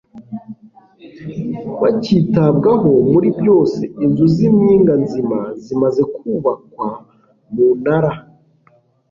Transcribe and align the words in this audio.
bakitabwaho 1.81 2.91
muri 3.11 3.29
byose 3.39 3.81
Inzu 4.03 4.25
z 4.33 4.35
Impinganzima 4.47 5.39
zimaze 5.63 6.01
kubakwa 6.15 6.87
mu 7.53 7.67
Ntara 7.81 8.11